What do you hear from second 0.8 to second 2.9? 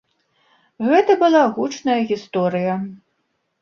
Гэта была гучная гісторыя.